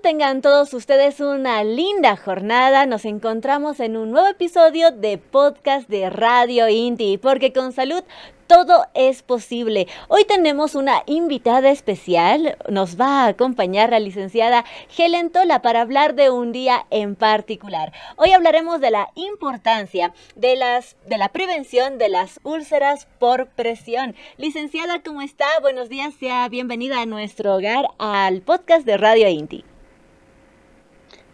Tengan 0.00 0.40
todos 0.40 0.72
ustedes 0.72 1.20
una 1.20 1.62
linda 1.62 2.16
jornada. 2.16 2.86
Nos 2.86 3.04
encontramos 3.04 3.78
en 3.78 3.98
un 3.98 4.10
nuevo 4.10 4.26
episodio 4.26 4.90
de 4.90 5.18
podcast 5.18 5.86
de 5.90 6.08
Radio 6.08 6.66
Inti, 6.70 7.18
porque 7.18 7.52
con 7.52 7.72
salud 7.72 8.02
todo 8.46 8.86
es 8.94 9.22
posible. 9.22 9.86
Hoy 10.08 10.24
tenemos 10.24 10.74
una 10.74 11.02
invitada 11.06 11.70
especial. 11.70 12.56
Nos 12.68 13.00
va 13.00 13.24
a 13.24 13.26
acompañar 13.28 13.90
la 13.90 14.00
licenciada 14.00 14.64
Helen 14.96 15.30
Tola 15.30 15.62
para 15.62 15.80
hablar 15.80 16.14
de 16.14 16.30
un 16.30 16.52
día 16.52 16.86
en 16.90 17.16
particular. 17.16 17.92
Hoy 18.16 18.32
hablaremos 18.32 18.80
de 18.80 18.90
la 18.90 19.10
importancia 19.14 20.12
de, 20.34 20.56
las, 20.56 20.96
de 21.06 21.18
la 21.18 21.28
prevención 21.30 21.98
de 21.98 22.08
las 22.08 22.40
úlceras 22.42 23.06
por 23.18 23.48
presión. 23.48 24.14
Licenciada, 24.36 25.02
¿cómo 25.02 25.22
está? 25.22 25.46
Buenos 25.60 25.88
días. 25.88 26.14
Sea 26.14 26.48
bienvenida 26.48 27.00
a 27.00 27.06
nuestro 27.06 27.56
hogar 27.56 27.86
al 27.98 28.42
podcast 28.42 28.86
de 28.86 28.96
Radio 28.96 29.28
Inti. 29.28 29.64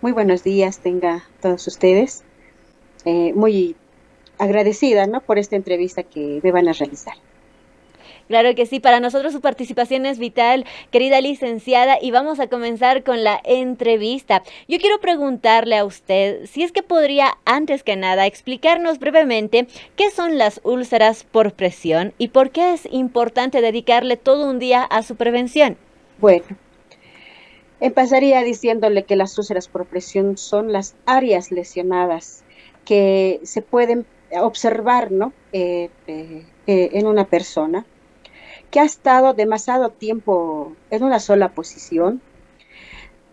Muy 0.01 0.13
buenos 0.13 0.43
días, 0.43 0.81
tenga 0.81 1.25
todos 1.41 1.67
ustedes. 1.69 2.25
Eh, 3.05 3.33
muy 3.35 3.77
agradecida 4.43 5.07
¿no? 5.07 5.21
por 5.21 5.39
esta 5.39 5.55
entrevista 5.55 6.03
que 6.03 6.41
me 6.43 6.51
van 6.51 6.69
a 6.69 6.73
realizar. 6.73 7.15
Claro 8.27 8.55
que 8.55 8.67
sí, 8.67 8.81
para 8.81 8.99
nosotros 8.99 9.33
su 9.33 9.41
participación 9.41 10.05
es 10.07 10.19
vital, 10.19 10.65
querida 10.91 11.21
licenciada, 11.21 11.99
y 12.01 12.11
vamos 12.11 12.41
a 12.41 12.49
comenzar 12.49 13.05
con 13.05 13.23
la 13.23 13.41
entrevista. 13.45 14.43
Yo 14.69 14.79
quiero 14.79 15.01
preguntarle 15.01 15.77
a 15.77 15.85
usted 15.85 16.47
si 16.47 16.63
es 16.63 16.73
que 16.73 16.83
podría, 16.83 17.39
antes 17.45 17.83
que 17.85 17.95
nada, 17.95 18.27
explicarnos 18.27 18.99
brevemente 18.99 19.69
qué 19.97 20.11
son 20.11 20.39
las 20.39 20.61
úlceras 20.65 21.25
por 21.25 21.53
presión 21.53 22.15
y 22.19 22.29
por 22.29 22.51
qué 22.51 22.73
es 22.73 22.89
importante 22.91 23.61
dedicarle 23.61 24.17
todo 24.17 24.49
un 24.49 24.59
día 24.59 24.83
a 24.83 25.03
su 25.03 25.15
prevención. 25.17 25.77
Bueno, 26.19 26.47
empezaría 27.81 28.43
diciéndole 28.43 29.05
que 29.05 29.17
las 29.17 29.37
úlceras 29.39 29.69
por 29.69 29.87
presión 29.87 30.37
son 30.37 30.73
las 30.73 30.97
áreas 31.07 31.53
lesionadas 31.53 32.45
que 32.85 33.41
se 33.43 33.63
pueden 33.63 34.07
Eh, 34.33 35.91
eh, 36.07 36.47
eh, 36.67 36.91
en 36.95 37.07
una 37.07 37.27
persona 37.27 37.85
que 38.71 38.81
ha 38.81 38.85
estado 38.85 39.35
demasiado 39.35 39.91
tiempo 39.91 40.75
en 40.91 41.03
una 41.03 41.21
sola 41.21 41.51
posición, 41.51 42.23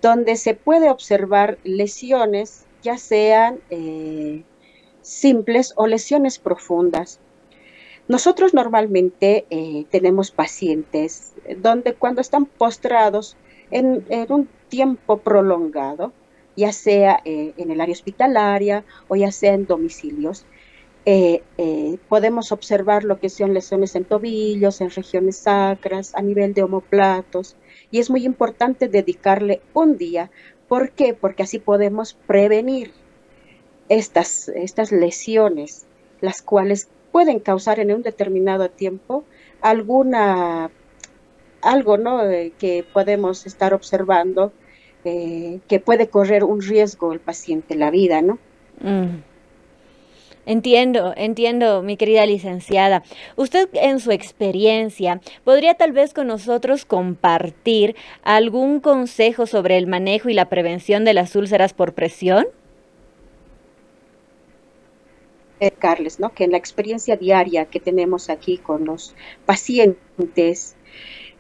donde 0.02 0.36
se 0.36 0.56
puede 0.56 0.90
observar 0.90 1.58
lesiones, 1.64 2.66
ya 2.82 2.98
sean 2.98 3.60
simples 5.02 5.74
o 5.78 5.88
lesiones 5.88 6.38
profundas. 6.38 7.20
Nosotros 8.10 8.54
normalmente 8.54 9.46
tenemos 9.90 10.32
pacientes 10.32 11.34
donde 11.58 11.94
cuando 11.94 12.20
están 12.20 12.46
postrados 12.46 13.38
en 13.72 14.04
un 14.30 14.50
tiempo 14.68 15.18
prolongado, 15.20 16.12
ya 16.58 16.74
sea 16.74 17.22
en 17.24 17.72
el 17.72 17.80
área 17.80 17.94
hospitalaria 17.94 18.84
o 19.08 19.16
ya 19.16 19.32
sea 19.32 19.54
en 19.54 19.66
domicilios, 19.66 20.46
eh, 21.06 21.44
eh, 21.58 21.98
podemos 22.10 22.52
observar 22.52 23.04
lo 23.04 23.20
que 23.20 23.30
son 23.30 23.54
lesiones 23.54 23.96
en 23.96 24.06
tobillos, 24.06 24.82
en 24.82 24.90
regiones 24.90 25.38
sacras, 25.38 26.14
a 26.16 26.22
nivel 26.22 26.54
de 26.54 26.64
homoplatos, 26.64 27.56
y 27.90 28.00
es 28.00 28.10
muy 28.10 28.26
importante 28.26 28.88
dedicarle 28.88 29.62
un 29.74 29.98
día. 29.98 30.30
¿Por 30.68 30.92
qué? 30.92 31.14
Porque 31.14 31.44
así 31.44 31.60
podemos 31.60 32.14
prevenir 32.28 32.92
estas, 33.88 34.50
estas 34.50 34.92
lesiones, 34.92 35.88
las 36.22 36.42
cuales 36.42 36.90
pueden 37.12 37.40
causar 37.40 37.80
en 37.80 37.92
un 37.94 38.04
determinado 38.04 38.70
tiempo 38.70 39.24
alguna 39.62 40.70
algo 41.62 41.98
¿no? 41.98 42.24
Eh, 42.30 42.54
que 42.58 42.86
podemos 42.94 43.46
estar 43.46 43.74
observando 43.74 44.54
que 45.02 45.82
puede 45.84 46.10
correr 46.10 46.44
un 46.44 46.62
riesgo 46.62 47.14
el 47.14 47.20
paciente, 47.20 47.76
la 47.76 47.90
vida, 47.90 48.22
¿no? 48.22 48.38
Mm. 48.82 49.24
Entiendo, 50.50 51.14
entiendo, 51.16 51.84
mi 51.84 51.96
querida 51.96 52.26
licenciada. 52.26 53.04
Usted 53.36 53.70
en 53.74 54.00
su 54.00 54.10
experiencia 54.10 55.22
podría 55.44 55.76
tal 55.76 55.92
vez 55.92 56.12
con 56.12 56.26
nosotros 56.26 56.86
compartir 56.86 57.96
algún 58.24 58.80
consejo 58.80 59.46
sobre 59.46 59.78
el 59.78 59.86
manejo 59.86 60.28
y 60.28 60.34
la 60.34 60.50
prevención 60.50 61.06
de 61.06 61.14
las 61.14 61.36
úlceras 61.36 61.76
por 61.76 61.94
presión? 61.94 62.48
Carles, 65.78 66.20
¿no? 66.20 66.34
que 66.34 66.46
en 66.46 66.52
la 66.52 66.58
experiencia 66.58 67.16
diaria 67.16 67.66
que 67.66 67.80
tenemos 67.80 68.32
aquí 68.32 68.58
con 68.58 68.86
los 68.86 69.14
pacientes, 69.46 70.76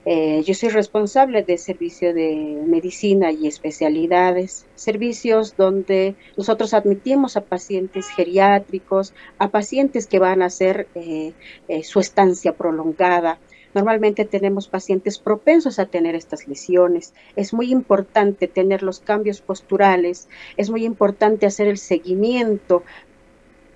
eh, 0.06 0.42
yo 0.44 0.54
soy 0.54 0.70
responsable 0.70 1.44
de 1.44 1.58
servicio 1.58 2.14
de 2.14 2.64
medicina 2.66 3.32
y 3.32 3.48
especialidades, 3.48 4.66
servicios 4.76 5.58
donde 5.58 6.16
nosotros 6.38 6.74
admitimos 6.74 7.36
a 7.36 7.42
pacientes 7.42 8.08
geriátricos, 8.08 9.14
a 9.40 9.50
pacientes 9.50 10.08
que 10.08 10.20
van 10.20 10.42
a 10.42 10.46
hacer 10.46 10.88
eh, 10.96 11.34
eh, 11.68 11.84
su 11.84 12.00
estancia 12.00 12.54
prolongada. 12.54 13.40
Normalmente 13.74 14.26
tenemos 14.26 14.68
pacientes 14.68 15.20
propensos 15.20 15.78
a 15.78 15.86
tener 15.86 16.16
estas 16.16 16.48
lesiones. 16.48 17.14
Es 17.36 17.54
muy 17.54 17.72
importante 17.72 18.48
tener 18.48 18.82
los 18.82 19.00
cambios 19.00 19.42
posturales, 19.42 20.28
es 20.58 20.72
muy 20.72 20.86
importante 20.86 21.46
hacer 21.46 21.68
el 21.68 21.78
seguimiento 21.78 22.84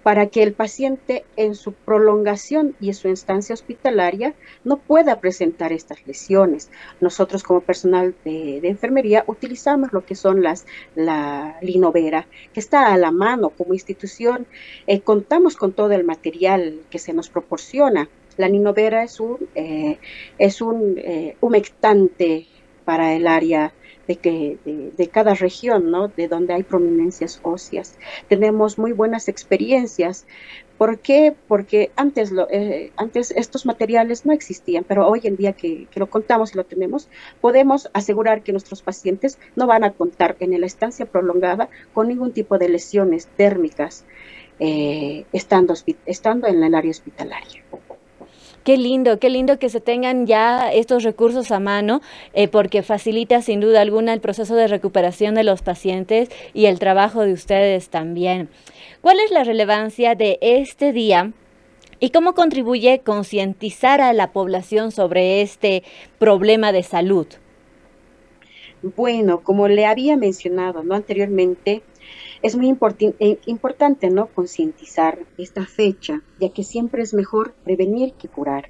para 0.03 0.27
que 0.27 0.43
el 0.43 0.53
paciente 0.53 1.23
en 1.37 1.55
su 1.55 1.71
prolongación 1.71 2.75
y 2.81 2.89
en 2.89 2.93
su 2.93 3.07
instancia 3.07 3.53
hospitalaria 3.53 4.33
no 4.65 4.77
pueda 4.77 5.21
presentar 5.21 5.71
estas 5.71 6.05
lesiones. 6.05 6.69
Nosotros 6.99 7.41
como 7.41 7.61
personal 7.61 8.13
de, 8.25 8.59
enfermería 8.63 9.23
utilizamos 9.27 9.93
lo 9.93 10.05
que 10.05 10.15
son 10.15 10.43
las 10.43 10.65
la 10.95 11.57
linovera, 11.61 12.27
que 12.53 12.59
está 12.59 12.93
a 12.93 12.97
la 12.97 13.11
mano 13.11 13.49
como 13.49 13.73
institución. 13.73 14.45
Eh, 14.87 14.99
contamos 14.99 15.55
con 15.55 15.71
todo 15.71 15.91
el 15.93 16.03
material 16.03 16.81
que 16.89 16.99
se 16.99 17.13
nos 17.13 17.29
proporciona. 17.29 18.09
La 18.35 18.49
linovera 18.49 19.03
es 19.03 19.19
un, 19.19 19.37
eh, 19.55 19.99
es 20.37 20.61
un 20.61 20.97
eh, 20.97 21.37
humectante 21.39 22.47
para 22.83 23.13
el 23.13 23.27
área 23.27 23.73
de, 24.07 24.15
que, 24.17 24.57
de, 24.97 25.07
cada 25.07 25.33
región, 25.33 25.91
¿no? 25.91 26.07
De 26.07 26.27
donde 26.27 26.53
hay 26.53 26.63
prominencias 26.63 27.39
óseas. 27.43 27.97
Tenemos 28.27 28.77
muy 28.77 28.91
buenas 28.91 29.27
experiencias. 29.27 30.25
¿Por 30.77 30.99
qué? 30.99 31.35
Porque 31.47 31.91
antes, 31.95 32.31
lo, 32.31 32.49
eh, 32.49 32.91
antes 32.97 33.31
estos 33.31 33.65
materiales 33.65 34.25
no 34.25 34.33
existían, 34.33 34.83
pero 34.83 35.07
hoy 35.07 35.21
en 35.23 35.35
día 35.35 35.53
que, 35.53 35.87
lo 35.95 36.09
contamos 36.09 36.53
y 36.53 36.57
lo 36.57 36.65
tenemos, 36.65 37.07
podemos 37.41 37.89
asegurar 37.93 38.41
que 38.41 38.51
nuestros 38.51 38.81
pacientes 38.81 39.37
no 39.55 39.67
van 39.67 39.83
a 39.83 39.91
contar 39.91 40.35
en 40.39 40.59
la 40.59 40.65
estancia 40.65 41.05
prolongada 41.05 41.69
con 41.93 42.07
ningún 42.07 42.33
tipo 42.33 42.57
de 42.57 42.69
lesiones 42.69 43.27
térmicas 43.37 44.03
eh, 44.59 45.25
estando, 45.31 45.73
estando 46.05 46.47
en 46.47 46.63
el 46.63 46.75
área 46.75 46.91
hospitalaria. 46.91 47.63
Qué 48.63 48.77
lindo, 48.77 49.19
qué 49.19 49.29
lindo 49.29 49.59
que 49.59 49.67
se 49.67 49.81
tengan 49.81 50.25
ya 50.25 50.71
estos 50.71 51.03
recursos 51.03 51.51
a 51.51 51.59
mano, 51.59 52.01
eh, 52.33 52.47
porque 52.47 52.81
facilita 52.81 53.41
sin 53.41 53.59
duda 53.59 53.81
alguna 53.81 54.13
el 54.13 54.21
proceso 54.21 54.55
de 54.55 54.67
recuperación 54.67 55.35
de 55.35 55.43
los 55.43 55.61
pacientes 55.61 56.29
y 56.53 56.67
el 56.67 56.79
trabajo 56.79 57.25
de 57.25 57.33
ustedes 57.33 57.89
también. 57.89 58.47
¿Cuál 59.01 59.19
es 59.19 59.31
la 59.31 59.43
relevancia 59.43 60.15
de 60.15 60.37
este 60.39 60.93
día? 60.93 61.33
¿Y 61.99 62.11
cómo 62.11 62.35
contribuye 62.35 62.99
concientizar 62.99 63.99
a 63.99 64.13
la 64.13 64.31
población 64.31 64.91
sobre 64.91 65.41
este 65.41 65.83
problema 66.17 66.71
de 66.71 66.83
salud? 66.83 67.27
Bueno, 68.81 69.41
como 69.43 69.67
le 69.67 69.85
había 69.85 70.15
mencionado 70.15 70.83
¿no? 70.83 70.95
anteriormente, 70.95 71.83
es 72.43 72.57
muy 72.57 72.77
eh, 72.99 73.39
importante 73.45 74.09
¿no? 74.09 74.27
concientizar 74.27 75.17
esta 75.37 75.65
fecha, 75.65 76.21
ya 76.39 76.49
que 76.49 76.63
siempre 76.63 77.01
es 77.01 77.13
mejor 77.13 77.53
prevenir 77.63 78.13
que 78.13 78.27
curar. 78.27 78.69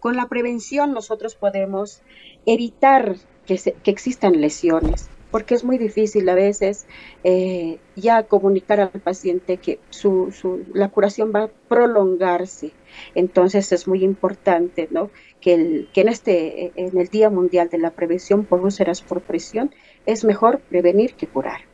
Con 0.00 0.16
la 0.16 0.28
prevención 0.28 0.92
nosotros 0.92 1.36
podemos 1.36 2.00
evitar 2.46 3.16
que, 3.46 3.60
existan 3.84 4.40
lesiones, 4.40 5.10
porque 5.30 5.54
es 5.54 5.62
muy 5.62 5.76
difícil 5.76 6.26
a 6.30 6.34
veces 6.34 6.86
eh, 7.22 7.78
ya 7.96 8.22
comunicar 8.22 8.80
al 8.80 8.88
paciente 8.88 9.58
que 9.58 9.78
su, 9.90 10.32
la 10.72 10.88
curación 10.88 11.32
va 11.34 11.44
a 11.44 11.50
prolongarse. 11.68 12.72
Entonces 13.14 13.72
es 13.72 13.86
muy 13.86 14.02
importante 14.04 14.88
¿no? 14.90 15.10
que, 15.42 15.54
el, 15.54 15.88
que 15.92 16.00
en, 16.00 16.08
este, 16.08 16.72
en 16.76 16.96
el 16.96 17.08
Día 17.08 17.28
Mundial 17.28 17.68
de 17.68 17.78
la 17.78 17.90
Prevención 17.90 18.46
por 18.46 18.62
úlceras 18.62 19.02
por 19.02 19.20
presión 19.20 19.70
es 20.06 20.24
mejor 20.24 20.60
prevenir 20.60 21.14
que 21.14 21.26
curar. 21.26 21.71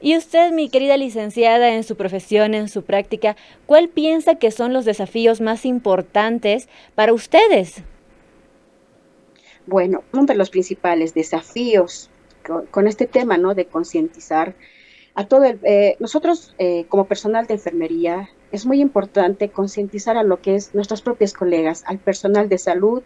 Y 0.00 0.16
usted, 0.16 0.52
mi 0.52 0.68
querida 0.68 0.96
licenciada, 0.96 1.74
en 1.74 1.82
su 1.82 1.96
profesión, 1.96 2.54
en 2.54 2.68
su 2.68 2.84
práctica, 2.84 3.36
¿cuál 3.64 3.88
piensa 3.88 4.34
que 4.34 4.50
son 4.50 4.72
los 4.72 4.84
desafíos 4.84 5.40
más 5.40 5.64
importantes 5.64 6.68
para 6.94 7.14
ustedes? 7.14 7.82
Bueno, 9.66 10.04
uno 10.12 10.26
de 10.26 10.34
los 10.34 10.50
principales 10.50 11.14
desafíos 11.14 12.10
con, 12.70 12.86
este 12.86 13.06
tema, 13.06 13.38
¿no? 13.38 13.54
De 13.54 13.66
concientizar 13.66 14.54
a 15.14 15.26
todo 15.26 15.44
el... 15.44 15.58
Eh, 15.62 15.96
nosotros, 15.98 16.54
eh, 16.58 16.84
como 16.88 17.06
personal 17.06 17.46
de 17.46 17.54
enfermería, 17.54 18.28
es 18.52 18.66
muy 18.66 18.80
importante 18.80 19.48
concientizar 19.48 20.16
a 20.16 20.22
lo 20.22 20.40
que 20.40 20.54
es 20.54 20.74
nuestros 20.74 21.02
propios 21.02 21.32
colegas, 21.32 21.84
al 21.86 21.98
personal 21.98 22.48
de 22.48 22.58
salud 22.58 23.02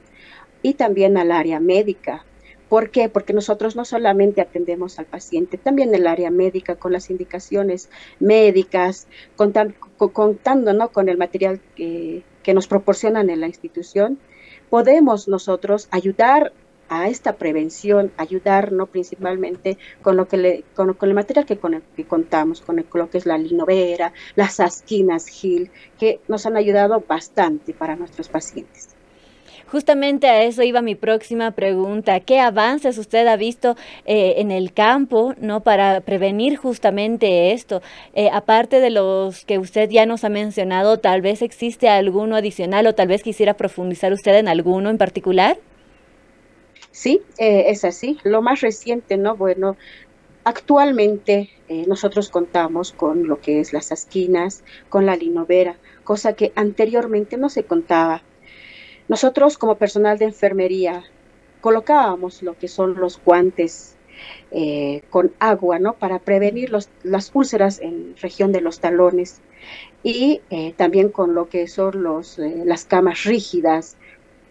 y 0.62 0.74
también 0.74 1.16
al 1.16 1.32
área 1.32 1.60
médica, 1.60 2.24
¿Por 2.70 2.90
qué? 2.90 3.10
Porque 3.10 3.34
nosotros 3.34 3.76
no 3.76 3.84
solamente 3.84 4.40
atendemos 4.40 4.98
al 4.98 5.04
paciente, 5.04 5.58
también 5.58 5.94
el 5.94 6.06
área 6.06 6.30
médica 6.30 6.76
con 6.76 6.92
las 6.92 7.10
indicaciones 7.10 7.90
médicas, 8.20 9.08
contando, 9.36 9.74
contando 9.98 10.72
¿no? 10.72 10.88
con 10.88 11.10
el 11.10 11.18
material 11.18 11.60
que, 11.74 12.22
que 12.42 12.54
nos 12.54 12.68
proporcionan 12.68 13.28
en 13.28 13.40
la 13.40 13.48
institución, 13.48 14.18
podemos 14.70 15.26
nosotros 15.26 15.88
ayudar 15.90 16.52
a 16.88 17.08
esta 17.08 17.36
prevención, 17.36 18.12
ayudarnos 18.16 18.88
principalmente 18.88 19.76
con 20.02 20.16
lo 20.16 20.28
que 20.28 20.36
le, 20.36 20.64
con, 20.74 20.96
el 21.00 21.14
material 21.14 21.46
que, 21.46 21.58
con 21.58 21.74
el 21.74 21.82
que 21.96 22.04
contamos, 22.04 22.60
con, 22.60 22.84
lo 22.94 23.10
que 23.10 23.18
es 23.18 23.26
la 23.26 23.36
linovera, 23.36 24.12
las 24.36 24.60
asquinas 24.60 25.26
Gil, 25.26 25.70
que 25.98 26.20
nos 26.28 26.46
han 26.46 26.56
ayudado 26.56 27.02
bastante 27.06 27.74
para 27.74 27.96
nuestros 27.96 28.28
pacientes. 28.28 28.96
Justamente 29.70 30.26
a 30.26 30.42
eso 30.42 30.64
iba 30.64 30.82
mi 30.82 30.96
próxima 30.96 31.52
pregunta. 31.52 32.18
¿Qué 32.18 32.40
avances 32.40 32.98
usted 32.98 33.26
ha 33.28 33.36
visto 33.36 33.76
eh, 34.04 34.34
en 34.38 34.50
el 34.50 34.72
campo 34.72 35.34
no 35.40 35.60
para 35.60 36.00
prevenir 36.00 36.56
justamente 36.56 37.52
esto? 37.52 37.80
Eh, 38.14 38.30
aparte 38.32 38.80
de 38.80 38.90
los 38.90 39.44
que 39.44 39.58
usted 39.58 39.88
ya 39.88 40.06
nos 40.06 40.24
ha 40.24 40.28
mencionado, 40.28 40.98
tal 40.98 41.20
vez 41.20 41.40
existe 41.40 41.88
alguno 41.88 42.34
adicional 42.34 42.86
o 42.88 42.96
tal 42.96 43.06
vez 43.06 43.22
quisiera 43.22 43.54
profundizar 43.54 44.12
usted 44.12 44.34
en 44.34 44.48
alguno 44.48 44.90
en 44.90 44.98
particular. 44.98 45.56
Sí, 46.90 47.22
eh, 47.38 47.66
es 47.68 47.84
así. 47.84 48.18
Lo 48.24 48.42
más 48.42 48.62
reciente, 48.62 49.16
¿no? 49.16 49.36
Bueno, 49.36 49.76
actualmente 50.42 51.50
eh, 51.68 51.84
nosotros 51.86 52.28
contamos 52.28 52.90
con 52.90 53.28
lo 53.28 53.40
que 53.40 53.60
es 53.60 53.72
las 53.72 53.92
esquinas, 53.92 54.64
con 54.88 55.06
la 55.06 55.14
linovera, 55.14 55.76
cosa 56.02 56.32
que 56.32 56.52
anteriormente 56.56 57.36
no 57.36 57.48
se 57.48 57.62
contaba. 57.62 58.22
Nosotros 59.10 59.58
como 59.58 59.74
personal 59.74 60.18
de 60.18 60.26
enfermería 60.26 61.02
colocábamos 61.60 62.44
lo 62.44 62.56
que 62.56 62.68
son 62.68 62.94
los 62.94 63.20
guantes 63.24 63.96
eh, 64.52 65.02
con 65.10 65.32
agua, 65.40 65.80
¿no? 65.80 65.94
Para 65.94 66.20
prevenir 66.20 66.70
las 67.02 67.30
úlceras 67.34 67.80
en 67.80 68.14
región 68.22 68.52
de 68.52 68.60
los 68.60 68.78
talones 68.78 69.40
y 70.04 70.40
también 70.76 71.08
con 71.08 71.34
lo 71.34 71.48
que 71.48 71.66
son 71.66 72.04
los, 72.04 72.38
las 72.38 72.84
camas 72.84 73.24
rígidas, 73.24 73.96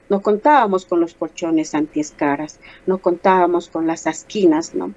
no 0.10 0.22
contábamos 0.22 0.86
con 0.86 1.00
los 1.00 1.14
colchones 1.14 1.74
antiescaras, 1.74 2.60
no 2.86 2.98
contábamos 2.98 3.70
con 3.70 3.88
las 3.88 4.08
asquinas, 4.08 4.76
¿no? 4.76 4.94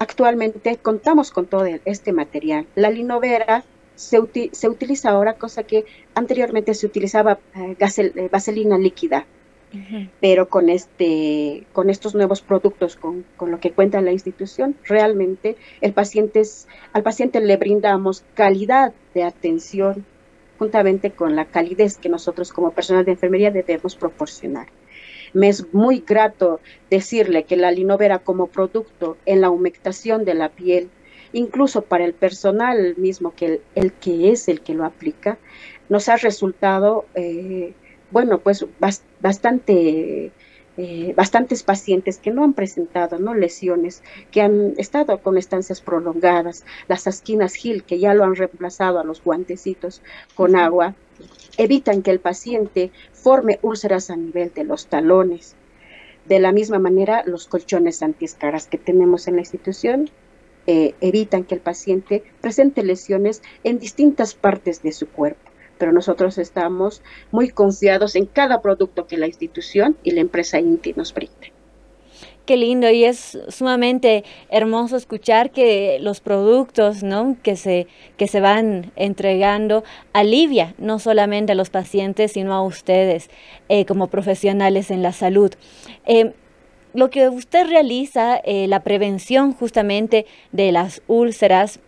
Actualmente 0.00 0.78
contamos 0.78 1.30
con 1.30 1.46
todo 1.46 1.64
este 1.84 2.12
material. 2.12 2.66
La 2.74 2.90
linovera 2.90 3.64
se, 3.94 4.18
utiliza 4.68 5.10
ahora, 5.10 5.34
cosa 5.34 5.62
que 5.62 5.84
anteriormente 6.14 6.74
se 6.74 6.86
utilizaba 6.86 7.38
eh, 7.56 7.76
eh, 7.78 8.28
vaselina 8.30 8.78
líquida, 8.78 9.26
pero 10.20 10.48
con, 10.48 10.68
este, 10.68 11.64
con 11.72 11.90
estos 11.90 12.14
nuevos 12.14 12.42
productos, 12.42 12.94
con, 12.94 13.24
con, 13.36 13.50
lo 13.50 13.58
que 13.58 13.72
cuenta 13.72 14.00
la 14.00 14.12
institución, 14.12 14.76
realmente 14.84 15.56
el 15.80 15.92
paciente 15.92 16.42
al 16.92 17.02
paciente 17.02 17.40
le 17.40 17.56
brindamos 17.56 18.24
calidad 18.34 18.92
de 19.14 19.24
atención 19.24 20.06
juntamente 20.58 21.10
con 21.10 21.36
la 21.36 21.46
calidez 21.46 21.98
que 21.98 22.08
nosotros 22.08 22.52
como 22.52 22.70
personal 22.70 23.04
de 23.04 23.12
enfermería 23.12 23.50
debemos 23.50 23.96
proporcionar. 23.96 24.68
Me 25.32 25.48
es 25.48 25.74
muy 25.74 26.04
grato 26.06 26.60
decirle 26.90 27.42
que 27.42 27.56
la 27.56 27.72
linovera 27.72 28.20
como 28.20 28.46
producto 28.46 29.16
en 29.26 29.40
la 29.40 29.50
humectación 29.50 30.24
de 30.24 30.34
la 30.34 30.50
piel, 30.50 30.90
incluso 31.34 31.82
para 31.82 32.04
el 32.04 32.14
personal 32.14 32.94
mismo, 32.96 33.34
que 33.34 33.60
el, 33.74 33.92
que 33.92 34.30
es 34.30 34.48
el 34.48 34.62
que 34.62 34.72
lo 34.72 34.84
aplica, 34.84 35.36
nos 35.90 36.08
ha 36.08 36.16
resultado, 36.16 37.04
eh, 37.14 37.74
bueno, 38.10 38.38
pues 38.38 38.64
bastante 39.20 40.32
eh, 40.76 41.14
bastantes 41.16 41.62
pacientes 41.62 42.18
que 42.18 42.32
no 42.32 42.42
han 42.42 42.52
presentado 42.52 43.20
¿no? 43.20 43.32
lesiones, 43.32 44.02
que 44.32 44.40
han 44.40 44.74
estado 44.76 45.18
con 45.18 45.38
estancias 45.38 45.80
prolongadas, 45.80 46.64
las 46.88 47.06
asquinas 47.06 47.54
Gil, 47.54 47.84
que 47.84 48.00
ya 48.00 48.12
lo 48.12 48.24
han 48.24 48.34
reemplazado 48.34 48.98
a 48.98 49.04
los 49.04 49.22
guantecitos 49.22 50.02
con 50.34 50.56
agua, 50.56 50.96
evitan 51.58 52.02
que 52.02 52.10
el 52.10 52.18
paciente 52.18 52.90
forme 53.12 53.60
úlceras 53.62 54.10
a 54.10 54.16
nivel 54.16 54.52
de 54.52 54.64
los 54.64 54.88
talones. 54.88 55.54
De 56.26 56.40
la 56.40 56.50
misma 56.50 56.80
manera, 56.80 57.22
los 57.24 57.46
colchones 57.46 58.02
antiescaras 58.02 58.66
que 58.66 58.78
tenemos 58.78 59.28
en 59.28 59.36
la 59.36 59.42
institución 59.42 60.10
eh, 60.66 60.94
evitan 61.00 61.44
que 61.44 61.54
el 61.54 61.60
paciente 61.60 62.22
presente 62.40 62.82
lesiones 62.82 63.42
en 63.64 63.78
distintas 63.78 64.34
partes 64.34 64.82
de 64.82 64.92
su 64.92 65.08
cuerpo 65.08 65.50
pero 65.78 65.92
nosotros 65.92 66.38
estamos 66.38 67.02
muy 67.30 67.50
confiados 67.50 68.16
en 68.16 68.26
cada 68.26 68.62
producto 68.62 69.06
que 69.06 69.18
la 69.18 69.26
institución 69.26 69.96
y 70.02 70.12
la 70.12 70.20
empresa 70.20 70.60
INTI 70.60 70.94
nos 70.94 71.12
brinde. 71.12 71.52
Qué 72.46 72.58
lindo 72.58 72.90
y 72.90 73.04
es 73.04 73.38
sumamente 73.48 74.22
hermoso 74.50 74.98
escuchar 74.98 75.50
que 75.50 75.98
los 76.00 76.20
productos 76.20 77.02
¿no? 77.02 77.38
que, 77.42 77.56
se, 77.56 77.86
que 78.18 78.28
se 78.28 78.40
van 78.40 78.92
entregando 78.96 79.82
alivia 80.12 80.74
no 80.76 80.98
solamente 80.98 81.52
a 81.52 81.54
los 81.54 81.70
pacientes, 81.70 82.32
sino 82.32 82.52
a 82.52 82.62
ustedes 82.62 83.30
eh, 83.70 83.86
como 83.86 84.08
profesionales 84.08 84.90
en 84.90 85.02
la 85.02 85.12
salud. 85.12 85.52
Eh, 86.04 86.34
lo 86.94 87.10
que 87.10 87.28
usted 87.28 87.66
realiza, 87.66 88.36
eh, 88.36 88.66
la 88.68 88.80
prevención 88.80 89.52
justamente 89.52 90.26
de 90.52 90.72
las 90.72 91.02
úlceras, 91.06 91.80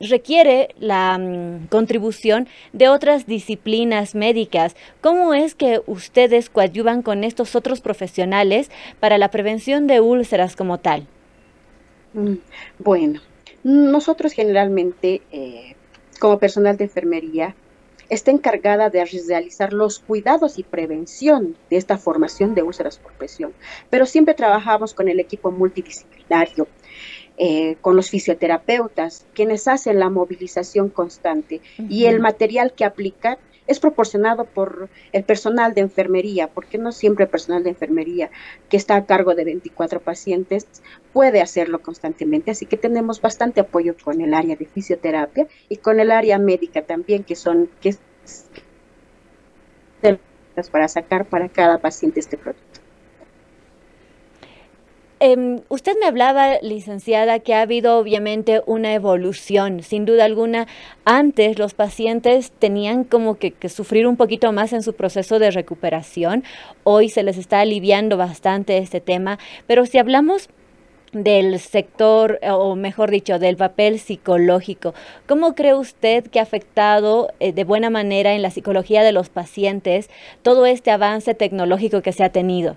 requiere 0.00 0.74
la 0.78 1.18
mm, 1.18 1.66
contribución 1.68 2.48
de 2.72 2.88
otras 2.88 3.26
disciplinas 3.26 4.14
médicas. 4.14 4.76
¿Cómo 5.00 5.34
es 5.34 5.54
que 5.54 5.80
ustedes 5.86 6.50
coadyuvan 6.50 7.02
con 7.02 7.24
estos 7.24 7.56
otros 7.56 7.80
profesionales 7.80 8.70
para 9.00 9.18
la 9.18 9.30
prevención 9.30 9.86
de 9.86 10.00
úlceras 10.00 10.56
como 10.56 10.78
tal? 10.78 11.06
Mm, 12.14 12.34
bueno, 12.78 13.20
nosotros 13.64 14.32
generalmente, 14.32 15.22
eh, 15.32 15.74
como 16.20 16.38
personal 16.38 16.76
de 16.76 16.84
enfermería, 16.84 17.54
está 18.08 18.30
encargada 18.30 18.90
de 18.90 19.04
realizar 19.04 19.72
los 19.72 19.98
cuidados 19.98 20.58
y 20.58 20.62
prevención 20.62 21.56
de 21.70 21.76
esta 21.76 21.98
formación 21.98 22.54
de 22.54 22.62
úlceras 22.62 22.98
por 22.98 23.12
presión, 23.12 23.52
pero 23.90 24.06
siempre 24.06 24.34
trabajamos 24.34 24.94
con 24.94 25.08
el 25.08 25.20
equipo 25.20 25.50
multidisciplinario 25.50 26.66
eh, 27.36 27.76
con 27.80 27.94
los 27.94 28.10
fisioterapeutas, 28.10 29.24
quienes 29.32 29.68
hacen 29.68 30.00
la 30.00 30.10
movilización 30.10 30.88
constante 30.88 31.60
y 31.88 32.06
el 32.06 32.18
material 32.18 32.72
que 32.72 32.84
aplican 32.84 33.38
es 33.68 33.78
proporcionado 33.78 34.46
por 34.46 34.88
el 35.12 35.22
personal 35.22 35.74
de 35.74 35.82
enfermería, 35.82 36.48
porque 36.48 36.78
no 36.78 36.90
siempre 36.90 37.26
el 37.26 37.30
personal 37.30 37.62
de 37.62 37.70
enfermería 37.70 38.30
que 38.68 38.76
está 38.76 38.96
a 38.96 39.06
cargo 39.06 39.34
de 39.34 39.44
24 39.44 40.00
pacientes 40.00 40.66
puede 41.12 41.40
hacerlo 41.40 41.80
constantemente. 41.80 42.50
Así 42.50 42.66
que 42.66 42.76
tenemos 42.76 43.20
bastante 43.20 43.60
apoyo 43.60 43.94
con 44.02 44.20
el 44.20 44.34
área 44.34 44.56
de 44.56 44.66
fisioterapia 44.66 45.46
y 45.68 45.76
con 45.76 46.00
el 46.00 46.10
área 46.10 46.38
médica 46.38 46.82
también, 46.82 47.22
que 47.22 47.36
son 47.36 47.68
que 47.80 47.96
para 50.72 50.88
sacar 50.88 51.26
para 51.26 51.48
cada 51.48 51.78
paciente 51.78 52.18
este 52.18 52.36
producto. 52.36 52.67
Em, 55.20 55.62
usted 55.68 55.96
me 56.00 56.06
hablaba, 56.06 56.60
licenciada, 56.62 57.40
que 57.40 57.52
ha 57.52 57.62
habido 57.62 57.98
obviamente 57.98 58.62
una 58.66 58.94
evolución. 58.94 59.82
Sin 59.82 60.04
duda 60.04 60.24
alguna, 60.24 60.68
antes 61.04 61.58
los 61.58 61.74
pacientes 61.74 62.52
tenían 62.52 63.02
como 63.02 63.34
que, 63.36 63.52
sufrir 63.68 64.06
un 64.06 64.16
poquito 64.16 64.52
más 64.52 64.72
en 64.72 64.82
su 64.84 64.92
proceso 64.94 65.40
de 65.40 65.50
recuperación. 65.50 66.44
Hoy 66.84 67.08
se 67.08 67.24
les 67.24 67.36
está 67.36 67.60
aliviando 67.60 68.16
bastante 68.16 68.78
este 68.78 69.00
tema. 69.00 69.40
Pero 69.66 69.86
si 69.86 69.98
hablamos 69.98 70.50
del 71.12 71.58
sector, 71.58 72.38
o 72.42 72.76
mejor 72.76 73.10
dicho, 73.10 73.40
del 73.40 73.56
papel 73.56 73.98
psicológico. 73.98 74.94
¿Cómo 75.26 75.54
cree 75.54 75.74
usted 75.74 76.28
que 76.28 76.38
ha 76.38 76.42
afectado 76.42 77.32
eh, 77.40 77.52
de 77.52 77.64
buena 77.64 77.90
manera 77.90 78.34
en 78.34 78.42
la 78.42 78.50
psicología 78.50 79.02
de 79.02 79.12
los 79.12 79.30
pacientes 79.30 80.10
todo 80.42 80.66
este 80.66 80.90
avance 80.92 81.34
tecnológico 81.34 82.02
que 82.02 82.12
se 82.12 82.24
ha 82.24 82.30
tenido? 82.30 82.76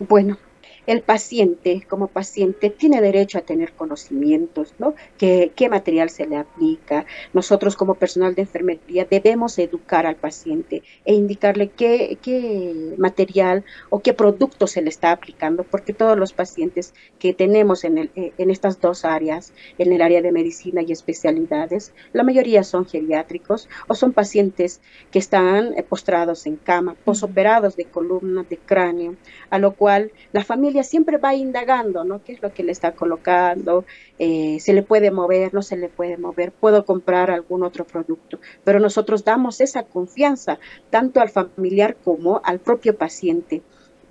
Bueno, 0.00 0.38
el 0.86 1.02
paciente 1.02 1.84
como 1.88 2.08
paciente 2.08 2.70
tiene 2.70 3.00
derecho 3.00 3.38
a 3.38 3.42
tener 3.42 3.72
conocimientos, 3.72 4.74
¿no? 4.78 4.94
¿Qué, 5.18 5.52
qué 5.54 5.68
material 5.68 6.10
se 6.10 6.26
le 6.26 6.36
aplica? 6.36 7.06
Nosotros 7.32 7.76
como 7.76 7.94
personal 7.94 8.34
de 8.34 8.42
enfermería 8.42 9.06
debemos 9.08 9.58
educar 9.58 10.06
al 10.06 10.16
paciente 10.16 10.82
e 11.04 11.14
indicarle 11.14 11.68
qué, 11.68 12.18
qué 12.22 12.94
material 12.98 13.64
o 13.90 14.00
qué 14.00 14.12
producto 14.12 14.66
se 14.66 14.82
le 14.82 14.90
está 14.90 15.12
aplicando, 15.12 15.64
porque 15.64 15.92
todos 15.92 16.18
los 16.18 16.32
pacientes 16.32 16.94
que 17.18 17.32
tenemos 17.32 17.84
en, 17.84 17.98
el, 17.98 18.10
eh, 18.14 18.32
en 18.38 18.50
estas 18.50 18.80
dos 18.80 19.04
áreas, 19.04 19.52
en 19.78 19.92
el 19.92 20.02
área 20.02 20.22
de 20.22 20.32
medicina 20.32 20.82
y 20.82 20.92
especialidades, 20.92 21.92
la 22.12 22.22
mayoría 22.22 22.64
son 22.64 22.86
geriátricos 22.86 23.68
o 23.88 23.94
son 23.94 24.12
pacientes 24.12 24.80
que 25.10 25.18
están 25.18 25.74
eh, 25.76 25.82
postrados 25.82 26.46
en 26.46 26.56
cama, 26.56 26.96
posoperados 27.04 27.76
de 27.76 27.84
columna, 27.84 28.44
de 28.48 28.58
cráneo, 28.58 29.16
a 29.50 29.58
lo 29.58 29.72
cual 29.72 30.12
la 30.32 30.44
familia 30.44 30.73
siempre 30.82 31.18
va 31.18 31.34
indagando, 31.34 32.04
¿no? 32.04 32.24
¿Qué 32.24 32.32
es 32.32 32.42
lo 32.42 32.52
que 32.52 32.64
le 32.64 32.72
está 32.72 32.92
colocando? 32.92 33.84
Eh, 34.18 34.58
¿Se 34.60 34.72
le 34.72 34.82
puede 34.82 35.10
mover? 35.10 35.54
¿No 35.54 35.62
se 35.62 35.76
le 35.76 35.88
puede 35.88 36.16
mover? 36.16 36.52
¿Puedo 36.52 36.84
comprar 36.84 37.30
algún 37.30 37.62
otro 37.62 37.84
producto? 37.84 38.40
Pero 38.64 38.80
nosotros 38.80 39.24
damos 39.24 39.60
esa 39.60 39.84
confianza 39.84 40.58
tanto 40.90 41.20
al 41.20 41.28
familiar 41.28 41.96
como 42.02 42.40
al 42.42 42.58
propio 42.58 42.96
paciente 42.96 43.62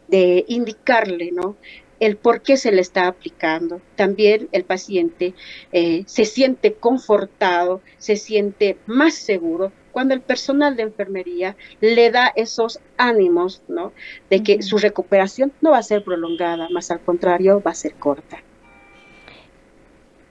de 0.07 0.45
indicarle, 0.47 1.31
¿no? 1.31 1.55
El 2.05 2.17
por 2.17 2.41
qué 2.41 2.57
se 2.57 2.71
le 2.71 2.81
está 2.81 3.07
aplicando. 3.07 3.81
También 3.95 4.49
el 4.51 4.65
paciente 4.65 5.33
eh, 5.71 6.03
se 6.05 6.25
siente 6.25 6.73
confortado, 6.73 7.81
se 7.97 8.15
siente 8.17 8.77
más 8.85 9.13
seguro 9.13 9.71
cuando 9.91 10.13
el 10.13 10.21
personal 10.21 10.75
de 10.75 10.83
enfermería 10.83 11.55
le 11.79 12.11
da 12.11 12.33
esos 12.35 12.79
ánimos, 12.97 13.61
¿no? 13.67 13.93
De 14.29 14.43
que 14.43 14.61
su 14.63 14.77
recuperación 14.77 15.53
no 15.61 15.71
va 15.71 15.77
a 15.77 15.83
ser 15.83 16.03
prolongada, 16.03 16.67
más 16.69 16.91
al 16.91 16.99
contrario, 16.99 17.61
va 17.65 17.71
a 17.71 17.75
ser 17.75 17.93
corta. 17.95 18.43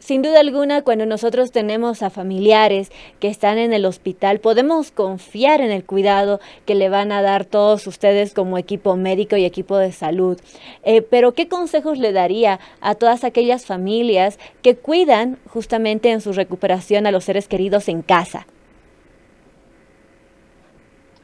Sin 0.03 0.21
duda 0.21 0.41
alguna, 0.41 0.83
cuando 0.83 1.07
nosotros 1.07 1.53
tenemos 1.53 2.03
a 2.03 2.11
familiares 2.11 2.91
que 3.21 3.29
están 3.29 3.57
en 3.59 3.73
el 3.73 3.85
hospital, 3.85 4.41
podemos 4.41 4.91
confiar 4.91 5.61
en 5.61 5.71
el 5.71 5.85
cuidado 5.85 6.41
que 6.67 6.75
le 6.75 6.89
van 6.89 7.13
a 7.13 7.23
dar 7.23 7.45
todos 7.45 7.87
ustedes 7.87 8.35
como 8.35 8.59
equipo 8.59 8.97
médico 8.97 9.37
y 9.37 9.45
equipo 9.45 9.77
de 9.77 9.93
salud. 9.93 10.41
Eh, 10.83 11.03
pero, 11.03 11.35
¿qué 11.35 11.47
consejos 11.47 11.99
le 11.99 12.11
daría 12.11 12.59
a 12.81 12.97
todas 12.97 13.23
aquellas 13.23 13.65
familias 13.65 14.41
que 14.61 14.75
cuidan 14.75 15.39
justamente 15.49 16.11
en 16.11 16.21
su 16.21 16.33
recuperación 16.33 17.07
a 17.07 17.13
los 17.13 17.23
seres 17.23 17.47
queridos 17.47 17.89
en 17.89 18.03
casa? 18.03 18.49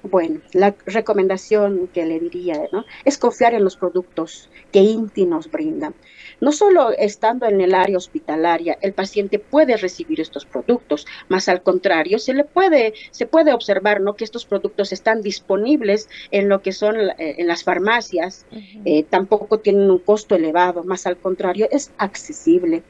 Bueno, 0.02 0.40
la 0.52 0.76
recomendación 0.86 1.88
que 1.92 2.06
le 2.06 2.20
diría 2.20 2.68
¿no? 2.72 2.84
es 3.04 3.18
confiar 3.18 3.54
en 3.54 3.64
los 3.64 3.76
productos 3.76 4.48
que 4.70 4.78
INTI 4.80 5.26
nos 5.26 5.50
brinda. 5.50 5.92
No 6.40 6.52
solo 6.52 6.90
estando 6.92 7.46
en 7.46 7.60
el 7.60 7.74
área 7.74 7.96
hospitalaria, 7.96 8.78
el 8.80 8.92
paciente 8.92 9.40
puede 9.40 9.76
recibir 9.76 10.20
estos 10.20 10.46
productos, 10.46 11.04
más 11.28 11.48
al 11.48 11.62
contrario, 11.62 12.20
se 12.20 12.32
le 12.32 12.44
puede, 12.44 12.94
se 13.10 13.26
puede 13.26 13.52
observar 13.52 14.00
¿no? 14.00 14.14
que 14.14 14.24
estos 14.24 14.46
productos 14.46 14.92
están 14.92 15.20
disponibles 15.20 16.08
en 16.30 16.48
lo 16.48 16.62
que 16.62 16.72
son 16.72 16.96
eh, 16.96 17.14
en 17.18 17.48
las 17.48 17.64
farmacias, 17.64 18.46
eh, 18.84 19.02
tampoco 19.02 19.58
tienen 19.58 19.90
un 19.90 19.98
costo 19.98 20.36
elevado, 20.36 20.84
más 20.84 21.06
al 21.06 21.16
contrario, 21.16 21.66
es 21.72 21.90
accesible. 21.98 22.84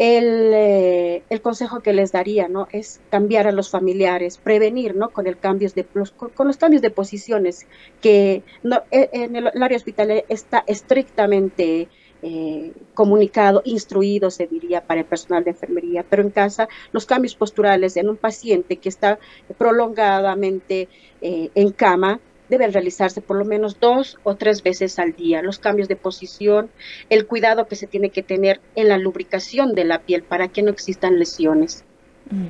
Eh, 0.00 1.24
el, 1.28 1.42
consejo 1.42 1.80
que 1.80 1.92
les 1.92 2.12
daría 2.12 2.46
¿no? 2.46 2.68
es 2.70 3.00
cambiar 3.10 3.48
a 3.48 3.52
los 3.52 3.68
familiares, 3.68 4.38
prevenir 4.38 4.94
¿no? 4.94 5.10
con, 5.10 5.26
el 5.26 5.36
cambios 5.36 5.74
de, 5.74 5.84
los, 5.92 6.12
con 6.12 6.46
los 6.46 6.56
cambios 6.56 6.82
de 6.82 6.90
posiciones, 6.90 7.66
que 8.00 8.44
no, 8.62 8.84
e, 8.92 9.10
en 9.12 9.34
el, 9.34 9.48
área 9.60 9.76
hospitalaria 9.76 10.24
está 10.28 10.62
estrictamente 10.68 11.88
eh, 12.22 12.72
comunicado, 12.94 13.60
instruido, 13.64 14.30
se 14.30 14.46
diría, 14.46 14.84
para 14.84 15.00
el 15.00 15.06
personal 15.06 15.42
de 15.42 15.50
enfermería, 15.50 16.04
pero 16.08 16.22
en 16.22 16.30
casa 16.30 16.68
los 16.92 17.04
cambios 17.04 17.34
posturales 17.34 17.96
en 17.96 18.08
un 18.08 18.16
paciente 18.16 18.76
que 18.76 18.88
está 18.88 19.18
prolongadamente 19.56 20.88
eh, 21.20 21.50
en 21.56 21.72
cama 21.72 22.20
deben 22.48 22.72
realizarse 22.72 23.20
por 23.20 23.36
lo 23.36 23.44
menos 23.44 23.80
dos 23.80 24.18
o 24.24 24.36
tres 24.36 24.62
veces 24.62 24.98
al 24.98 25.14
día. 25.14 25.42
Los 25.42 25.58
cambios 25.58 25.88
de 25.88 25.96
posición, 25.96 26.70
el 27.10 27.26
cuidado 27.26 27.66
que 27.66 27.76
se 27.76 27.86
tiene 27.86 28.10
que 28.10 28.22
tener 28.22 28.60
en 28.74 28.88
la 28.88 28.98
lubricación 28.98 29.74
de 29.74 29.84
la 29.84 30.00
piel 30.00 30.22
para 30.22 30.48
que 30.48 30.62
no 30.62 30.70
existan 30.70 31.18
lesiones. 31.18 31.84
Mm, 32.30 32.46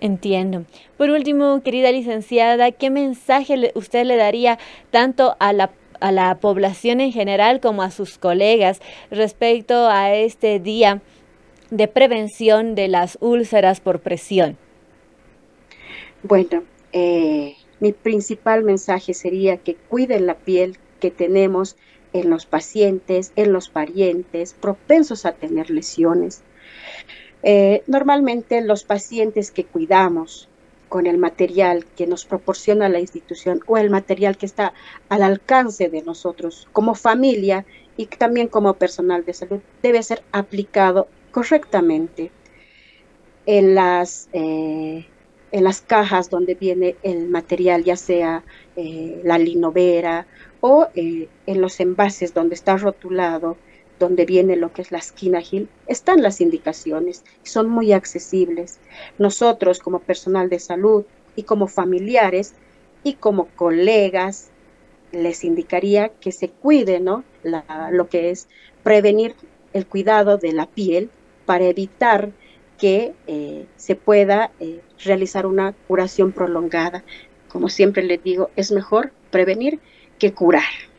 entiendo. 0.00 0.64
Por 0.96 1.10
último, 1.10 1.62
querida 1.62 1.92
licenciada, 1.92 2.72
¿qué 2.72 2.90
mensaje 2.90 3.72
usted 3.74 4.04
le 4.04 4.16
daría 4.16 4.58
tanto 4.90 5.36
a 5.38 5.52
la 5.52 5.70
a 6.00 6.12
la 6.12 6.38
población 6.40 7.00
en 7.00 7.12
general 7.12 7.60
como 7.60 7.82
a 7.82 7.90
sus 7.90 8.18
colegas 8.18 8.80
respecto 9.10 9.88
a 9.88 10.14
este 10.14 10.58
día 10.58 11.02
de 11.70 11.88
prevención 11.88 12.74
de 12.74 12.88
las 12.88 13.18
úlceras 13.20 13.80
por 13.80 14.00
presión? 14.00 14.56
Bueno, 16.22 16.64
eh, 16.92 17.54
mi 17.80 17.92
principal 17.92 18.62
mensaje 18.62 19.14
sería 19.14 19.56
que 19.56 19.74
cuiden 19.74 20.26
la 20.26 20.36
piel 20.36 20.78
que 21.00 21.10
tenemos 21.10 21.76
en 22.12 22.30
los 22.30 22.46
pacientes, 22.46 23.32
en 23.36 23.52
los 23.52 23.68
parientes, 23.68 24.54
propensos 24.54 25.26
a 25.26 25.32
tener 25.32 25.70
lesiones. 25.70 26.42
Eh, 27.42 27.82
normalmente 27.86 28.60
los 28.60 28.84
pacientes 28.84 29.50
que 29.50 29.64
cuidamos 29.64 30.48
con 30.90 31.06
el 31.06 31.18
material 31.18 31.86
que 31.96 32.06
nos 32.06 32.26
proporciona 32.26 32.88
la 32.88 33.00
institución 33.00 33.60
o 33.66 33.78
el 33.78 33.90
material 33.90 34.36
que 34.36 34.44
está 34.44 34.74
al 35.08 35.22
alcance 35.22 35.88
de 35.88 36.02
nosotros 36.02 36.68
como 36.72 36.94
familia 36.94 37.64
y 37.96 38.06
también 38.06 38.48
como 38.48 38.74
personal 38.74 39.24
de 39.24 39.32
salud 39.32 39.60
debe 39.82 40.02
ser 40.02 40.22
aplicado 40.32 41.06
correctamente 41.30 42.32
en 43.46 43.74
las 43.74 44.28
eh, 44.32 45.06
en 45.52 45.64
las 45.64 45.80
cajas 45.80 46.30
donde 46.30 46.54
viene 46.54 46.96
el 47.02 47.28
material, 47.28 47.84
ya 47.84 47.96
sea 47.96 48.44
eh, 48.76 49.20
la 49.24 49.38
linovera 49.38 50.26
o 50.60 50.88
eh, 50.94 51.28
en 51.46 51.60
los 51.60 51.80
envases 51.80 52.34
donde 52.34 52.54
está 52.54 52.76
rotulado, 52.76 53.56
donde 53.98 54.24
viene 54.24 54.56
lo 54.56 54.72
que 54.72 54.82
es 54.82 54.92
la 54.92 54.98
esquina 54.98 55.40
Gil, 55.40 55.68
están 55.86 56.22
las 56.22 56.40
indicaciones, 56.40 57.24
son 57.42 57.68
muy 57.68 57.92
accesibles. 57.92 58.78
Nosotros 59.18 59.78
como 59.78 60.00
personal 60.00 60.48
de 60.48 60.58
salud 60.58 61.04
y 61.36 61.42
como 61.42 61.66
familiares 61.66 62.54
y 63.04 63.14
como 63.14 63.46
colegas, 63.56 64.50
les 65.12 65.44
indicaría 65.44 66.08
que 66.08 66.32
se 66.32 66.48
cuide, 66.48 67.00
¿no? 67.00 67.24
lo 67.90 68.08
que 68.08 68.30
es 68.30 68.48
prevenir 68.82 69.34
el 69.72 69.86
cuidado 69.86 70.38
de 70.38 70.52
la 70.52 70.66
piel 70.66 71.10
para 71.46 71.64
evitar 71.64 72.30
que 72.80 73.14
eh, 73.26 73.66
se 73.76 73.94
pueda 73.94 74.52
eh, 74.58 74.80
realizar 75.04 75.44
una 75.46 75.72
curación 75.86 76.32
prolongada. 76.32 77.04
Como 77.48 77.68
siempre 77.68 78.02
les 78.02 78.22
digo, 78.22 78.50
es 78.56 78.72
mejor 78.72 79.12
prevenir 79.30 79.80
que 80.18 80.32
curar. 80.32 80.89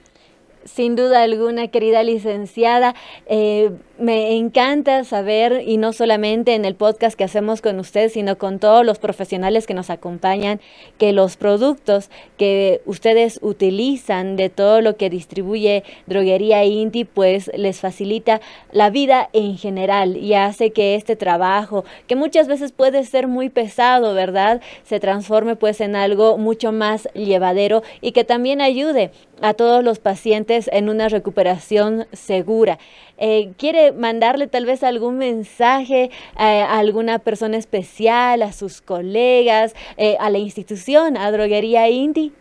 Sin 0.65 0.95
duda 0.95 1.23
alguna, 1.23 1.67
querida 1.69 2.03
licenciada, 2.03 2.95
eh, 3.25 3.71
me 3.97 4.35
encanta 4.35 5.03
saber, 5.03 5.63
y 5.65 5.77
no 5.77 5.93
solamente 5.93 6.55
en 6.55 6.65
el 6.65 6.75
podcast 6.75 7.15
que 7.15 7.23
hacemos 7.23 7.61
con 7.61 7.79
usted, 7.79 8.09
sino 8.09 8.37
con 8.37 8.57
todos 8.57 8.83
los 8.83 8.97
profesionales 8.97 9.67
que 9.67 9.75
nos 9.75 9.89
acompañan, 9.89 10.59
que 10.97 11.13
los 11.13 11.37
productos 11.37 12.09
que 12.37 12.81
ustedes 12.85 13.39
utilizan 13.41 14.35
de 14.35 14.49
todo 14.49 14.81
lo 14.81 14.97
que 14.97 15.09
distribuye 15.09 15.83
Droguería 16.07 16.65
Inti, 16.65 17.05
pues 17.05 17.51
les 17.55 17.79
facilita 17.79 18.41
la 18.71 18.89
vida 18.89 19.29
en 19.33 19.57
general 19.57 20.17
y 20.17 20.33
hace 20.33 20.71
que 20.71 20.95
este 20.95 21.15
trabajo, 21.15 21.85
que 22.07 22.15
muchas 22.15 22.47
veces 22.47 22.71
puede 22.71 23.03
ser 23.03 23.27
muy 23.27 23.49
pesado, 23.49 24.13
¿verdad?, 24.13 24.61
se 24.83 24.99
transforme 24.99 25.55
pues 25.55 25.79
en 25.79 25.95
algo 25.95 26.37
mucho 26.37 26.71
más 26.71 27.07
llevadero 27.13 27.83
y 28.01 28.11
que 28.11 28.23
también 28.23 28.61
ayude 28.61 29.11
a 29.41 29.53
todos 29.53 29.83
los 29.83 29.99
pacientes 29.99 30.50
en 30.51 30.89
una 30.89 31.07
recuperación 31.09 32.05
segura. 32.11 32.77
Eh, 33.17 33.53
¿Quiere 33.57 33.91
mandarle 33.91 34.47
tal 34.47 34.65
vez 34.65 34.83
algún 34.83 35.17
mensaje 35.17 36.11
a 36.35 36.77
alguna 36.79 37.19
persona 37.19 37.57
especial, 37.57 38.41
a 38.41 38.51
sus 38.51 38.81
colegas, 38.81 39.73
eh, 39.97 40.17
a 40.19 40.29
la 40.29 40.39
institución, 40.39 41.17
a 41.17 41.31
Droguería 41.31 41.89
Indy? 41.89 42.33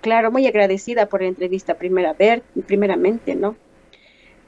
Claro, 0.00 0.32
muy 0.32 0.46
agradecida 0.46 1.06
por 1.06 1.20
la 1.22 1.28
entrevista 1.28 1.74
primera 1.74 2.14
ver, 2.14 2.42
primeramente, 2.66 3.34
¿no? 3.34 3.56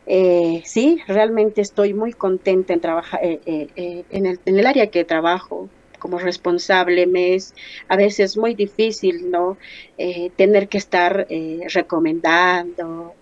Eh, 0.07 0.63
sí, 0.65 0.99
realmente 1.07 1.61
estoy 1.61 1.95
muy 1.95 2.13
contenta 2.13 2.73
en 2.73 2.81
trabajar 2.81 3.21
en, 3.23 4.27
el, 4.47 4.67
área 4.67 4.89
que 4.89 5.05
trabajo 5.05 5.69
como 6.03 6.19
responsable. 6.19 7.07
Me 7.07 7.35
es 7.37 7.55
a 7.89 7.97
veces 7.97 8.37
muy 8.37 8.55
difícil, 8.55 9.31
¿no? 9.31 9.57
tener 10.37 10.69
que 10.69 10.79
estar 10.79 11.29
recomendando 11.73 13.15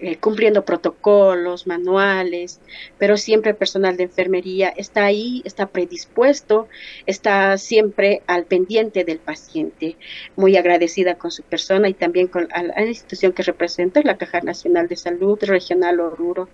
eh, 0.00 0.16
cumpliendo 0.16 0.64
protocolos, 0.64 1.66
manuales, 1.66 2.60
pero 2.98 3.16
siempre 3.16 3.50
el 3.50 3.56
personal 3.56 3.96
de 3.96 4.04
enfermería 4.04 4.68
está 4.68 5.04
ahí, 5.04 5.42
está 5.44 5.66
predispuesto, 5.66 6.68
está 7.04 7.58
siempre 7.58 8.22
al 8.28 8.44
pendiente 8.44 9.02
del 9.02 9.18
paciente. 9.18 9.96
Muy 10.36 10.56
agradecida 10.56 11.16
con 11.16 11.32
su 11.32 11.42
persona 11.42 11.88
y 11.88 11.94
también 11.94 12.28
con 12.28 12.46
la 12.48 12.84
institución 12.84 13.32
que 13.32 13.42
representa, 13.42 14.00
la 14.04 14.16
Caja 14.16 14.40
Nacional 14.40 14.86
de 14.86 14.94
Salud 14.94 15.36
Regional 15.42 15.98
Oruro. 15.98 16.48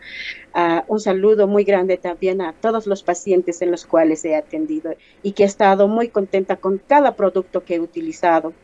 Uh, 0.54 0.80
un 0.86 1.00
saludo 1.00 1.46
muy 1.46 1.64
grande 1.64 1.98
también 1.98 2.40
a 2.40 2.54
todos 2.54 2.86
los 2.86 3.02
pacientes 3.02 3.60
en 3.60 3.70
los 3.70 3.84
cuales 3.84 4.24
he 4.24 4.36
atendido 4.36 4.94
y 5.22 5.32
que 5.32 5.42
he 5.42 5.46
estado 5.46 5.86
muy 5.86 6.08
contenta 6.08 6.56
con 6.56 6.78
cada 6.78 7.14
producto 7.14 7.62
que 7.62 7.74
he 7.74 7.80
utilizado. 7.80 8.54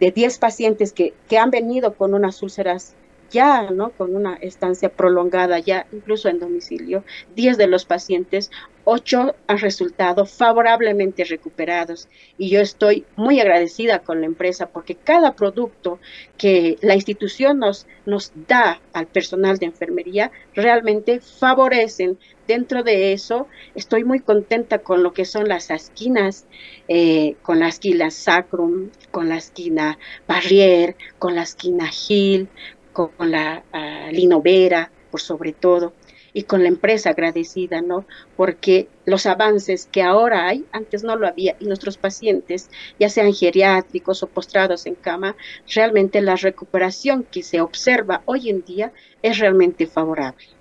De 0.00 0.10
10 0.10 0.38
pacientes 0.38 0.92
que, 0.92 1.14
que 1.28 1.38
han 1.38 1.50
venido 1.50 1.94
con 1.94 2.12
unas 2.12 2.42
úlceras 2.42 2.96
ya, 3.30 3.70
¿no? 3.70 3.90
Con 3.90 4.14
una 4.14 4.34
estancia 4.34 4.88
prolongada, 4.88 5.58
ya 5.58 5.86
incluso 5.92 6.28
en 6.28 6.38
domicilio, 6.38 7.04
10 7.34 7.58
de 7.58 7.66
los 7.66 7.84
pacientes, 7.84 8.50
8 8.88 9.34
han 9.48 9.58
resultado 9.58 10.26
favorablemente 10.26 11.24
recuperados. 11.24 12.08
Y 12.38 12.50
yo 12.50 12.60
estoy 12.60 13.04
muy 13.16 13.40
agradecida 13.40 13.98
con 13.98 14.20
la 14.20 14.26
empresa 14.26 14.68
porque 14.68 14.94
cada 14.94 15.34
producto 15.34 15.98
que 16.38 16.78
la 16.82 16.94
institución 16.94 17.58
nos, 17.58 17.86
nos 18.06 18.32
da 18.46 18.80
al 18.92 19.06
personal 19.08 19.58
de 19.58 19.66
enfermería 19.66 20.30
realmente 20.54 21.20
favorecen. 21.20 22.18
Dentro 22.46 22.84
de 22.84 23.12
eso, 23.12 23.48
estoy 23.74 24.04
muy 24.04 24.20
contenta 24.20 24.78
con 24.78 25.02
lo 25.02 25.12
que 25.12 25.24
son 25.24 25.48
las 25.48 25.68
esquinas, 25.70 26.46
eh, 26.86 27.34
con 27.42 27.58
la 27.58 27.66
esquina 27.66 28.12
Sacrum, 28.12 28.90
con 29.10 29.28
la 29.28 29.38
esquina 29.38 29.98
Barrier, 30.28 30.94
con 31.18 31.34
la 31.34 31.42
esquina 31.42 31.90
Hill, 31.90 32.48
con 32.96 33.30
la 33.30 33.62
Linovera, 34.10 34.90
por 35.10 35.20
sobre 35.20 35.52
todo, 35.52 35.92
y 36.32 36.42
con 36.42 36.62
la 36.62 36.68
empresa 36.68 37.10
agradecida, 37.10 37.80
¿no? 37.80 38.06
Porque 38.36 38.88
los 39.06 39.24
avances 39.24 39.88
que 39.90 40.02
ahora 40.02 40.48
hay, 40.48 40.66
antes 40.72 41.02
no 41.02 41.16
lo 41.16 41.26
había, 41.26 41.56
y 41.60 41.64
nuestros 41.64 41.96
pacientes, 41.96 42.70
ya 42.98 43.08
sean 43.08 43.32
geriátricos 43.32 44.22
o 44.22 44.26
postrados 44.26 44.86
en 44.86 44.96
cama, 44.96 45.36
realmente 45.74 46.20
la 46.20 46.36
recuperación 46.36 47.24
que 47.24 47.42
se 47.42 47.60
observa 47.60 48.22
hoy 48.26 48.50
en 48.50 48.64
día 48.64 48.92
es 49.22 49.38
realmente 49.38 49.86
favorable. 49.86 50.55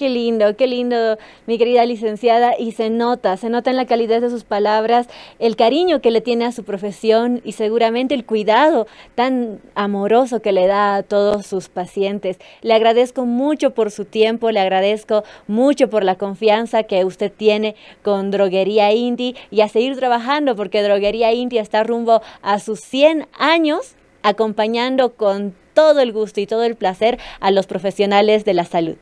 Qué 0.00 0.08
lindo, 0.08 0.56
qué 0.56 0.66
lindo, 0.66 1.18
mi 1.46 1.58
querida 1.58 1.84
licenciada. 1.84 2.58
Y 2.58 2.72
se 2.72 2.88
nota, 2.88 3.36
se 3.36 3.50
nota 3.50 3.68
en 3.68 3.76
la 3.76 3.84
calidez 3.84 4.22
de 4.22 4.30
sus 4.30 4.44
palabras 4.44 5.08
el 5.38 5.56
cariño 5.56 6.00
que 6.00 6.10
le 6.10 6.22
tiene 6.22 6.46
a 6.46 6.52
su 6.52 6.64
profesión 6.64 7.42
y 7.44 7.52
seguramente 7.52 8.14
el 8.14 8.24
cuidado 8.24 8.86
tan 9.14 9.60
amoroso 9.74 10.40
que 10.40 10.52
le 10.52 10.66
da 10.66 10.94
a 10.94 11.02
todos 11.02 11.44
sus 11.44 11.68
pacientes. 11.68 12.38
Le 12.62 12.72
agradezco 12.72 13.26
mucho 13.26 13.72
por 13.72 13.90
su 13.90 14.06
tiempo, 14.06 14.50
le 14.50 14.60
agradezco 14.60 15.22
mucho 15.46 15.90
por 15.90 16.02
la 16.02 16.14
confianza 16.14 16.84
que 16.84 17.04
usted 17.04 17.30
tiene 17.30 17.76
con 18.02 18.30
Droguería 18.30 18.94
Indy 18.94 19.36
y 19.50 19.60
a 19.60 19.68
seguir 19.68 19.98
trabajando 19.98 20.56
porque 20.56 20.82
Droguería 20.82 21.34
Indy 21.34 21.58
está 21.58 21.82
rumbo 21.84 22.22
a 22.40 22.58
sus 22.58 22.80
100 22.80 23.26
años 23.38 23.96
acompañando 24.22 25.12
con 25.12 25.54
todo 25.74 26.00
el 26.00 26.12
gusto 26.14 26.40
y 26.40 26.46
todo 26.46 26.62
el 26.64 26.76
placer 26.76 27.18
a 27.40 27.50
los 27.50 27.66
profesionales 27.66 28.46
de 28.46 28.54
la 28.54 28.64
salud. 28.64 28.96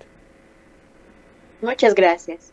Muchas 1.60 1.94
gracias. 1.94 2.52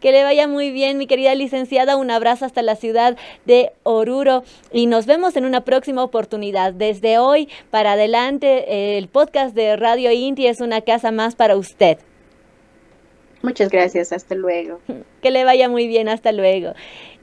Que 0.00 0.12
le 0.12 0.22
vaya 0.22 0.46
muy 0.46 0.70
bien, 0.70 0.98
mi 0.98 1.06
querida 1.06 1.34
licenciada. 1.34 1.96
Un 1.96 2.10
abrazo 2.10 2.44
hasta 2.44 2.62
la 2.62 2.76
ciudad 2.76 3.16
de 3.46 3.72
Oruro 3.84 4.44
y 4.72 4.86
nos 4.86 5.06
vemos 5.06 5.36
en 5.36 5.44
una 5.44 5.64
próxima 5.64 6.02
oportunidad. 6.02 6.72
Desde 6.72 7.18
hoy 7.18 7.48
para 7.70 7.92
adelante, 7.92 8.98
el 8.98 9.08
podcast 9.08 9.54
de 9.54 9.76
Radio 9.76 10.12
Inti 10.12 10.46
es 10.46 10.60
una 10.60 10.82
casa 10.82 11.10
más 11.10 11.34
para 11.34 11.56
usted. 11.56 11.98
Muchas 13.42 13.70
gracias, 13.70 14.12
hasta 14.12 14.34
luego. 14.34 14.80
Que 15.22 15.30
le 15.30 15.44
vaya 15.44 15.70
muy 15.70 15.86
bien, 15.86 16.10
hasta 16.10 16.32
luego. 16.32 16.74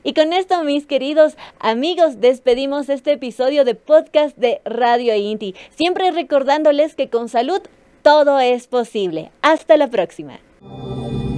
Y 0.03 0.13
con 0.13 0.33
esto, 0.33 0.63
mis 0.63 0.87
queridos 0.87 1.37
amigos, 1.59 2.19
despedimos 2.19 2.89
este 2.89 3.11
episodio 3.11 3.63
de 3.63 3.75
podcast 3.75 4.35
de 4.37 4.59
Radio 4.65 5.15
Inti. 5.15 5.53
Siempre 5.75 6.09
recordándoles 6.09 6.95
que 6.95 7.09
con 7.09 7.29
salud 7.29 7.61
todo 8.01 8.39
es 8.39 8.65
posible. 8.65 9.29
Hasta 9.43 9.77
la 9.77 9.89
próxima. 9.89 10.39
Thank 10.61 11.25
you. 11.25 11.30